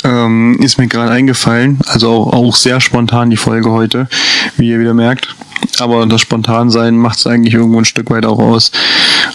ähm, 0.05 0.59
ist 0.61 0.79
mir 0.79 0.89
gerade 0.89 1.11
eingefallen, 1.11 1.79
also 1.87 2.11
auch, 2.11 2.33
auch 2.33 2.57
sehr 2.57 2.81
spontan 2.81 3.31
die 3.31 3.37
Folge 3.37 3.71
heute, 3.71 4.09
wie 4.57 4.71
ihr 4.71 4.81
wieder 4.81 4.95
merkt. 4.95 5.35
Aber 5.81 6.07
das 6.07 6.21
Spontansein 6.21 6.97
macht 6.97 7.19
es 7.19 7.27
eigentlich 7.27 7.55
irgendwo 7.55 7.79
ein 7.79 7.85
Stück 7.85 8.11
weit 8.11 8.27
auch 8.27 8.39
aus. 8.39 8.71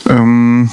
Ähm, 0.10 0.70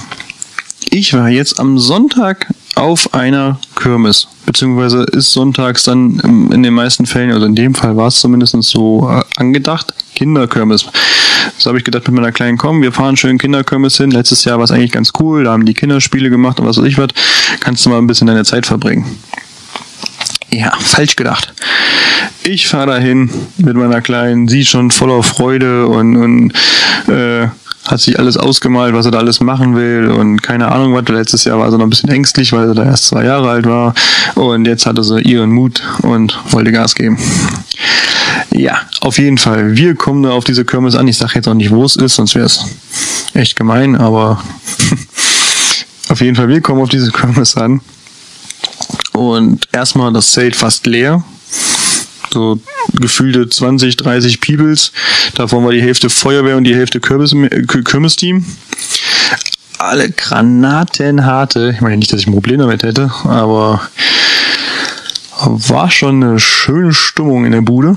ich 0.90 1.14
war 1.14 1.28
jetzt 1.28 1.58
am 1.58 1.78
Sonntag 1.78 2.52
auf 2.74 3.14
einer 3.14 3.58
Kirmes, 3.76 4.28
beziehungsweise 4.46 5.04
ist 5.12 5.32
sonntags 5.32 5.84
dann 5.84 6.50
in 6.52 6.62
den 6.62 6.74
meisten 6.74 7.06
Fällen, 7.06 7.30
also 7.30 7.46
in 7.46 7.54
dem 7.54 7.74
Fall 7.74 7.96
war 7.96 8.08
es 8.08 8.20
zumindest 8.20 8.56
so 8.62 9.08
äh, 9.10 9.22
angedacht, 9.36 9.94
Kinderkirmes. 10.14 10.86
Das 11.56 11.66
habe 11.66 11.78
ich 11.78 11.84
gedacht 11.84 12.06
mit 12.06 12.16
meiner 12.16 12.32
kleinen, 12.32 12.58
komm, 12.58 12.82
wir 12.82 12.92
fahren 12.92 13.16
schön 13.16 13.38
Kinderkirmes 13.38 13.96
hin. 13.96 14.10
Letztes 14.10 14.44
Jahr 14.44 14.58
war 14.58 14.64
es 14.64 14.70
eigentlich 14.70 14.92
ganz 14.92 15.12
cool, 15.20 15.44
da 15.44 15.52
haben 15.52 15.64
die 15.64 15.74
Kinderspiele 15.74 16.30
gemacht 16.30 16.60
und 16.60 16.66
was 16.66 16.78
weiß 16.78 16.84
ich 16.84 16.98
was. 16.98 17.08
Kannst 17.60 17.84
du 17.84 17.90
mal 17.90 17.98
ein 17.98 18.06
bisschen 18.06 18.26
deine 18.26 18.44
Zeit 18.44 18.66
verbringen. 18.66 19.04
Ja, 20.50 20.72
falsch 20.80 21.16
gedacht. 21.16 21.52
Ich 22.42 22.66
fahre 22.66 22.88
dahin 22.88 23.30
mit 23.58 23.76
meiner 23.76 24.00
Kleinen, 24.00 24.48
sie 24.48 24.64
schon 24.64 24.90
voller 24.90 25.22
Freude 25.22 25.86
und, 25.86 26.16
und 26.16 26.52
äh, 27.08 27.48
hat 27.86 28.00
sich 28.00 28.18
alles 28.18 28.36
ausgemalt, 28.36 28.94
was 28.94 29.06
er 29.06 29.12
da 29.12 29.18
alles 29.18 29.40
machen 29.40 29.74
will 29.74 30.10
und 30.10 30.42
keine 30.42 30.70
Ahnung 30.70 30.94
was. 30.94 31.08
Letztes 31.08 31.44
Jahr 31.44 31.58
war 31.58 31.70
sie 31.70 31.78
noch 31.78 31.86
ein 31.86 31.90
bisschen 31.90 32.10
ängstlich, 32.10 32.52
weil 32.52 32.68
sie 32.68 32.74
da 32.74 32.84
erst 32.84 33.06
zwei 33.06 33.24
Jahre 33.24 33.48
alt 33.50 33.66
war 33.66 33.94
und 34.34 34.66
jetzt 34.66 34.86
hatte 34.86 35.02
sie 35.02 35.20
ihren 35.20 35.50
Mut 35.50 35.82
und 36.02 36.38
wollte 36.52 36.72
Gas 36.72 36.94
geben. 36.94 37.18
Ja, 38.52 38.80
auf 39.00 39.18
jeden 39.18 39.38
Fall. 39.38 39.76
Wir 39.76 39.94
kommen 39.94 40.22
da 40.22 40.30
auf 40.30 40.44
diese 40.44 40.64
Kirmes 40.64 40.94
an. 40.94 41.08
Ich 41.08 41.16
sage 41.16 41.32
jetzt 41.36 41.48
auch 41.48 41.54
nicht, 41.54 41.70
wo 41.70 41.84
es 41.84 41.96
ist, 41.96 42.16
sonst 42.16 42.34
wäre 42.34 42.46
es 42.46 42.64
echt 43.34 43.56
gemein, 43.56 43.96
aber 43.96 44.42
auf 46.08 46.20
jeden 46.20 46.36
Fall, 46.36 46.48
wir 46.48 46.60
kommen 46.60 46.82
auf 46.82 46.88
diese 46.88 47.10
Kirmes 47.10 47.56
an. 47.56 47.80
Und 49.12 49.66
erstmal 49.72 50.12
das 50.12 50.32
Zelt 50.32 50.56
fast 50.56 50.86
leer 50.86 51.24
so 52.32 52.60
gefühlte 52.92 53.48
20, 53.48 53.96
30 53.96 54.40
Peoples. 54.40 54.92
Davon 55.34 55.64
war 55.64 55.72
die 55.72 55.82
Hälfte 55.82 56.10
Feuerwehr 56.10 56.56
und 56.56 56.64
die 56.64 56.74
Hälfte 56.74 57.00
Kürbis, 57.00 57.34
Kirmes-Team. 57.84 58.44
Alle 59.78 60.10
granatenharte. 60.10 61.72
Ich 61.74 61.80
meine 61.80 61.96
nicht, 61.96 62.12
dass 62.12 62.20
ich 62.20 62.26
ein 62.26 62.32
Problem 62.34 62.58
damit 62.58 62.82
hätte, 62.82 63.10
aber 63.24 63.80
war 65.46 65.90
schon 65.90 66.22
eine 66.22 66.38
schöne 66.38 66.92
Stimmung 66.92 67.44
in 67.46 67.52
der 67.52 67.62
Bude. 67.62 67.96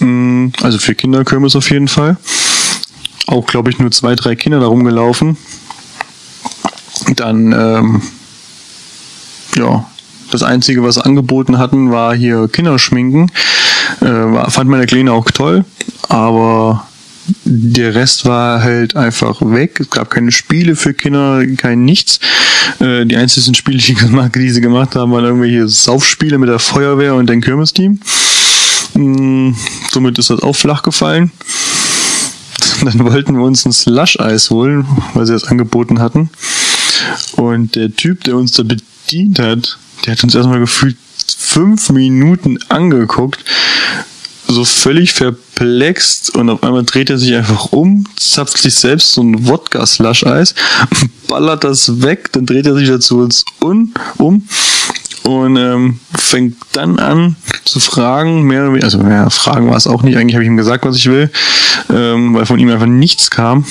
Mm, 0.00 0.48
also 0.62 0.78
für 0.78 0.94
Kinderkirmes 0.94 1.54
auf 1.54 1.70
jeden 1.70 1.88
Fall. 1.88 2.16
Auch, 3.26 3.46
glaube 3.46 3.70
ich, 3.70 3.78
nur 3.78 3.90
zwei, 3.90 4.14
drei 4.14 4.36
Kinder 4.36 4.60
da 4.60 4.66
rumgelaufen. 4.66 5.36
Dann, 7.14 7.52
ähm, 7.52 8.02
ja, 9.54 9.84
das 10.30 10.42
Einzige, 10.42 10.82
was 10.82 10.98
angeboten 10.98 11.58
hatten, 11.58 11.90
war 11.90 12.14
hier 12.14 12.48
Kinderschminken. 12.48 13.30
Äh, 14.00 14.50
fand 14.50 14.70
meine 14.70 14.86
Kleine 14.86 15.12
auch 15.12 15.30
toll, 15.30 15.64
aber 16.08 16.86
der 17.44 17.94
Rest 17.94 18.24
war 18.24 18.62
halt 18.62 18.96
einfach 18.96 19.40
weg. 19.42 19.80
Es 19.80 19.90
gab 19.90 20.10
keine 20.10 20.32
Spiele 20.32 20.76
für 20.76 20.94
Kinder, 20.94 21.44
kein 21.56 21.84
nichts. 21.84 22.20
Äh, 22.80 23.04
die 23.06 23.16
einzigen 23.16 23.54
Spiele, 23.54 23.78
die, 23.78 24.50
sie 24.50 24.60
gemacht 24.60 24.94
haben, 24.94 25.12
waren 25.12 25.24
irgendwelche 25.24 25.68
Saufspiele 25.68 26.38
mit 26.38 26.48
der 26.48 26.58
Feuerwehr 26.58 27.14
und 27.14 27.28
dem 27.28 27.40
Kirmesteam. 27.40 28.00
Mm, 28.94 29.52
somit 29.90 30.18
ist 30.18 30.30
das 30.30 30.42
auch 30.42 30.56
flach 30.56 30.82
gefallen. 30.82 31.30
Dann 32.82 32.98
wollten 33.00 33.36
wir 33.36 33.44
uns 33.44 33.64
ein 33.66 33.72
Slush-Eis 33.72 34.50
holen, 34.50 34.86
weil 35.14 35.26
sie 35.26 35.32
das 35.32 35.44
angeboten 35.44 36.00
hatten. 36.00 36.30
Und 37.36 37.74
der 37.74 37.94
Typ, 37.94 38.24
der 38.24 38.36
uns 38.36 38.52
da 38.52 38.62
bedient 38.62 39.38
hat, 39.38 39.78
der 40.04 40.12
hat 40.12 40.24
uns 40.24 40.34
erstmal 40.34 40.60
gefühlt 40.60 40.96
fünf 41.58 41.90
Minuten 41.90 42.56
angeguckt, 42.68 43.44
so 44.46 44.64
völlig 44.64 45.16
perplext 45.16 46.32
und 46.36 46.50
auf 46.50 46.62
einmal 46.62 46.84
dreht 46.84 47.10
er 47.10 47.18
sich 47.18 47.34
einfach 47.34 47.72
um, 47.72 48.04
zapft 48.14 48.58
sich 48.58 48.76
selbst 48.76 49.10
so 49.10 49.22
ein 49.22 49.48
Wodka-Slush-Eis, 49.48 50.54
ballert 51.28 51.64
das 51.64 52.00
weg, 52.00 52.30
dann 52.30 52.46
dreht 52.46 52.64
er 52.66 52.76
sich 52.76 52.86
dazu 52.86 53.18
uns 53.18 53.44
un, 53.60 53.92
um 54.18 54.46
und 55.24 55.56
ähm, 55.56 55.98
fängt 56.16 56.54
dann 56.74 57.00
an 57.00 57.34
zu 57.64 57.80
fragen, 57.80 58.44
mehr 58.44 58.60
oder 58.62 58.70
weniger, 58.70 58.84
also 58.84 59.00
ja, 59.00 59.28
Fragen 59.28 59.68
war 59.68 59.76
es 59.76 59.88
auch 59.88 60.04
nicht, 60.04 60.16
eigentlich 60.16 60.36
habe 60.36 60.44
ich 60.44 60.48
ihm 60.50 60.56
gesagt, 60.56 60.84
was 60.84 60.94
ich 60.94 61.10
will, 61.10 61.28
ähm, 61.92 62.34
weil 62.34 62.46
von 62.46 62.60
ihm 62.60 62.70
einfach 62.70 62.86
nichts 62.86 63.32
kam. 63.32 63.64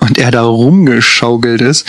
Und 0.00 0.16
er 0.16 0.30
da 0.30 0.42
rumgeschaukelt 0.42 1.60
ist 1.60 1.84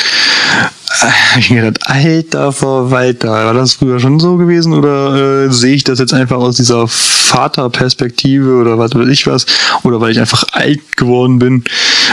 habe 1.00 1.39
ich 1.39 1.50
mir 1.50 1.62
gedacht, 1.62 1.89
alter 1.89 2.51
Verwalter, 2.51 3.29
war 3.29 3.53
das 3.53 3.74
früher 3.74 4.00
schon 4.00 4.19
so 4.19 4.38
gewesen 4.38 4.74
oder 4.74 5.45
äh, 5.45 5.51
sehe 5.51 5.75
ich 5.75 5.83
das 5.83 6.00
jetzt 6.00 6.13
einfach 6.13 6.38
aus 6.38 6.57
dieser 6.57 6.88
Vaterperspektive 6.88 8.55
oder 8.55 8.77
was 8.77 8.93
weiß 8.93 9.07
ich 9.07 9.27
was 9.27 9.45
oder 9.83 10.01
weil 10.01 10.12
ich 10.12 10.19
einfach 10.19 10.43
alt 10.51 10.98
geworden 10.98 11.39
bin 11.39 11.63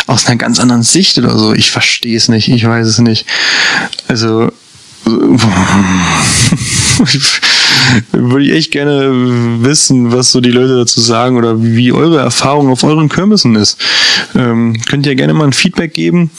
aus 0.06 0.26
einer 0.26 0.36
ganz 0.36 0.60
anderen 0.60 0.82
Sicht 0.82 1.18
oder 1.18 1.36
so. 1.38 1.54
Ich 1.54 1.70
verstehe 1.70 2.16
es 2.16 2.28
nicht, 2.28 2.48
ich 2.48 2.66
weiß 2.66 2.86
es 2.86 2.98
nicht. 2.98 3.26
Also 4.06 4.50
Würde 8.12 8.44
ich 8.44 8.52
echt 8.52 8.72
gerne 8.72 9.08
wissen, 9.62 10.12
was 10.12 10.32
so 10.32 10.40
die 10.40 10.50
Leute 10.50 10.76
dazu 10.76 11.00
sagen 11.00 11.38
oder 11.38 11.62
wie 11.62 11.92
eure 11.92 12.18
Erfahrung 12.18 12.68
auf 12.68 12.84
euren 12.84 13.08
Kirmessen 13.08 13.54
ist. 13.54 13.78
Ähm, 14.34 14.76
könnt 14.88 15.06
ihr 15.06 15.14
gerne 15.14 15.32
mal 15.32 15.44
ein 15.44 15.54
Feedback 15.54 15.94
geben 15.94 16.30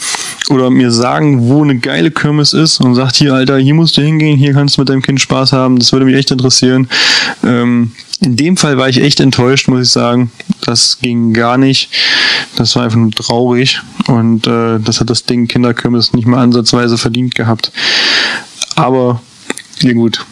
oder 0.50 0.70
mir 0.70 0.92
sagen, 0.92 1.48
wo 1.48 1.64
eine 1.64 1.78
geile 1.78 2.12
Kirmes 2.12 2.54
ist 2.54 2.80
und 2.80 2.96
sagt 2.96 3.18
hier, 3.18 3.34
Alter, 3.34 3.58
hier 3.58 3.74
musst 3.74 3.98
du 3.98 4.02
hingehen, 4.02 4.38
hier 4.38 4.54
kannst 4.54 4.78
du 4.78 4.82
mit 4.82 4.90
deinem 4.90 5.02
Kind 5.02 5.22
Spaß 5.22 5.54
haben. 5.54 5.78
Das 5.78 5.92
würde 5.92 6.06
mich 6.06 6.16
echt 6.16 6.32
interessieren. 6.32 6.90
Ähm, 7.44 7.92
in 8.22 8.36
dem 8.36 8.58
Fall 8.58 8.78
war 8.78 8.90
ich 8.90 9.02
echt 9.02 9.20
enttäuscht, 9.20 9.68
muss 9.68 9.82
ich 9.88 9.90
sagen. 9.90 10.32
Das 10.62 11.00
ging 11.00 11.34
gar 11.34 11.58
nicht. 11.58 11.90
Das 12.56 12.76
war 12.76 12.84
einfach 12.84 12.98
nur 12.98 13.12
traurig 13.12 13.80
und 14.08 14.48
äh, 14.48 14.80
das 14.80 15.00
hat 15.00 15.10
das 15.10 15.24
Ding 15.24 15.48
Kinderkirmes 15.48 16.14
nicht 16.14 16.28
mal 16.28 16.42
ansatzweise 16.42 16.98
verdient 16.98 17.36
gehabt. 17.36 17.72
Aber, 18.76 19.22
ja 19.82 19.94
gut, 19.94 20.26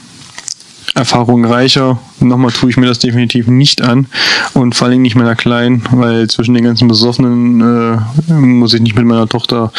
Erfahrung 0.98 1.46
reicher. 1.46 2.00
Nochmal 2.20 2.52
tue 2.52 2.72
ich 2.72 2.78
mir 2.78 2.88
das 2.88 3.00
definitiv 3.00 3.48
nicht 3.48 3.82
an 3.82 4.08
und 4.54 4.76
vor 4.76 4.88
allem 4.88 5.02
nicht 5.02 5.16
meiner 5.16 5.36
Kleinen, 5.36 5.84
weil 5.92 6.28
zwischen 6.28 6.56
den 6.56 6.64
ganzen 6.64 6.88
Besoffenen 6.88 7.62
äh, 7.62 8.34
muss 8.34 8.74
ich 8.74 8.82
nicht 8.82 8.96
mit 8.96 9.06
meiner 9.06 9.28
Tochter 9.28 9.72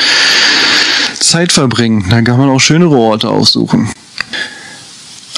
Zeit 1.19 1.53
verbringen. 1.53 2.07
Da 2.09 2.23
kann 2.23 2.39
man 2.39 2.49
auch 2.49 2.61
schönere 2.61 2.97
Orte 2.97 3.29
aussuchen. 3.29 3.91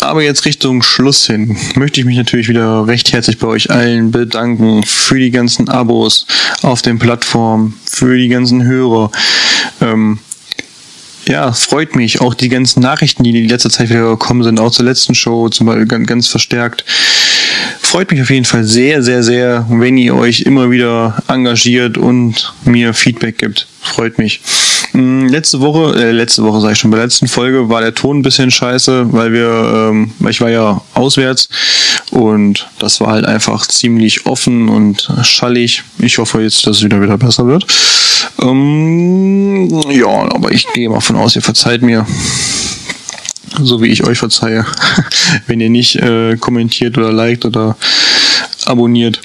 Aber 0.00 0.22
jetzt 0.22 0.44
Richtung 0.44 0.82
Schluss 0.82 1.26
hin 1.26 1.56
möchte 1.74 2.00
ich 2.00 2.06
mich 2.06 2.16
natürlich 2.16 2.48
wieder 2.48 2.86
recht 2.86 3.12
herzlich 3.12 3.38
bei 3.38 3.46
euch 3.46 3.70
allen 3.70 4.10
bedanken 4.10 4.82
für 4.82 5.18
die 5.18 5.30
ganzen 5.30 5.68
Abos 5.68 6.26
auf 6.62 6.82
den 6.82 6.98
Plattformen, 6.98 7.78
für 7.84 8.16
die 8.16 8.28
ganzen 8.28 8.64
Hörer. 8.64 9.10
Ähm, 9.80 10.18
ja, 11.26 11.52
freut 11.52 11.96
mich. 11.96 12.20
Auch 12.20 12.34
die 12.34 12.48
ganzen 12.48 12.80
Nachrichten, 12.80 13.22
die 13.22 13.30
in 13.30 13.48
letzter 13.48 13.70
Zeit 13.70 13.90
wieder 13.90 14.10
gekommen 14.10 14.42
sind, 14.42 14.58
auch 14.60 14.70
zur 14.70 14.84
letzten 14.84 15.14
Show 15.14 15.48
zum 15.48 15.66
Beispiel 15.66 15.86
ganz, 15.86 16.06
ganz 16.06 16.28
verstärkt. 16.28 16.84
Freut 17.80 18.10
mich 18.10 18.20
auf 18.22 18.30
jeden 18.30 18.44
Fall 18.44 18.64
sehr, 18.64 19.02
sehr, 19.02 19.22
sehr, 19.22 19.66
wenn 19.68 19.96
ihr 19.98 20.14
euch 20.14 20.42
immer 20.42 20.70
wieder 20.70 21.22
engagiert 21.28 21.98
und 21.98 22.54
mir 22.64 22.94
Feedback 22.94 23.38
gibt. 23.38 23.66
Freut 23.80 24.18
mich. 24.18 24.40
Hm, 24.92 25.28
letzte 25.28 25.60
Woche, 25.60 25.94
äh, 26.00 26.10
letzte 26.10 26.42
Woche 26.42 26.60
sage 26.60 26.72
ich 26.72 26.78
schon, 26.78 26.90
bei 26.90 26.96
der 26.96 27.06
letzten 27.06 27.28
Folge 27.28 27.68
war 27.68 27.80
der 27.80 27.94
Ton 27.94 28.18
ein 28.18 28.22
bisschen 28.22 28.50
scheiße, 28.50 29.12
weil 29.12 29.32
wir, 29.32 29.90
ähm, 29.90 30.12
ich 30.28 30.40
war 30.40 30.50
ja 30.50 30.80
auswärts 30.94 31.48
und 32.10 32.68
das 32.78 33.00
war 33.00 33.12
halt 33.12 33.24
einfach 33.24 33.66
ziemlich 33.66 34.26
offen 34.26 34.68
und 34.68 35.08
schallig. 35.22 35.84
Ich 35.98 36.18
hoffe 36.18 36.42
jetzt, 36.42 36.66
dass 36.66 36.78
es 36.78 36.82
wieder 36.82 37.00
wieder 37.00 37.18
besser 37.18 37.46
wird. 37.46 37.66
Ähm, 38.42 39.68
ja, 39.90 40.08
aber 40.34 40.50
ich 40.50 40.66
gehe 40.72 40.88
mal 40.88 41.00
von 41.00 41.16
aus, 41.16 41.36
ihr 41.36 41.42
verzeiht 41.42 41.82
mir. 41.82 42.06
So 43.62 43.82
wie 43.82 43.88
ich 43.88 44.04
euch 44.04 44.18
verzeihe, 44.18 44.64
wenn 45.46 45.60
ihr 45.60 45.70
nicht 45.70 45.96
äh, 45.96 46.36
kommentiert 46.36 46.98
oder 46.98 47.12
liked 47.12 47.44
oder 47.44 47.76
abonniert. 48.64 49.20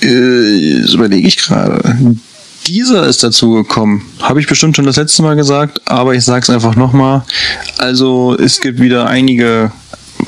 Äh, 0.00 0.80
das 0.80 0.94
überlege 0.94 1.28
ich 1.28 1.36
gerade 1.36 2.16
dieser 2.66 3.06
ist 3.06 3.22
dazu 3.22 3.52
gekommen. 3.52 4.02
Habe 4.20 4.40
ich 4.40 4.46
bestimmt 4.46 4.76
schon 4.76 4.86
das 4.86 4.96
letzte 4.96 5.22
Mal 5.22 5.36
gesagt, 5.36 5.80
aber 5.86 6.14
ich 6.14 6.24
sage 6.24 6.42
es 6.42 6.50
einfach 6.50 6.76
nochmal. 6.76 7.22
Also 7.78 8.36
es 8.38 8.60
gibt 8.60 8.80
wieder 8.80 9.06
einige 9.06 9.72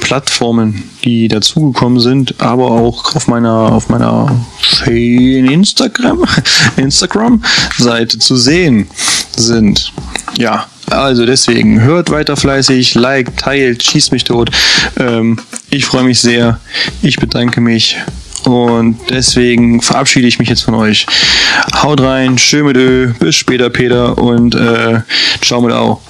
Plattformen, 0.00 0.90
die 1.04 1.28
dazugekommen 1.28 2.00
sind, 2.00 2.34
aber 2.40 2.70
auch 2.70 3.14
auf 3.14 3.28
meiner 3.28 3.72
auf 3.72 3.88
meiner 3.88 4.44
Instagram 4.86 6.24
Instagram 6.76 7.42
Seite 7.78 8.18
zu 8.18 8.36
sehen 8.36 8.88
sind. 9.36 9.92
Ja, 10.36 10.66
also 10.90 11.24
deswegen 11.24 11.80
hört 11.80 12.10
weiter 12.10 12.36
fleißig, 12.36 12.94
like, 12.94 13.36
teilt, 13.36 13.82
schießt 13.82 14.12
mich 14.12 14.24
tot. 14.24 14.50
Ähm, 14.98 15.38
ich 15.70 15.86
freue 15.86 16.04
mich 16.04 16.20
sehr. 16.20 16.60
Ich 17.02 17.16
bedanke 17.16 17.60
mich 17.60 17.96
und 18.46 18.98
deswegen 19.10 19.80
verabschiede 19.80 20.26
ich 20.26 20.38
mich 20.38 20.48
jetzt 20.48 20.62
von 20.62 20.74
euch. 20.74 21.06
Haut 21.82 22.00
rein, 22.00 22.38
schön 22.38 22.66
mit 22.66 22.76
Ö, 22.76 23.12
bis 23.18 23.36
später, 23.36 23.70
Peter, 23.70 24.18
und 24.18 24.54
äh, 24.54 25.00
ciao 25.40 25.60
mit 25.60 25.72
Au. 25.72 26.00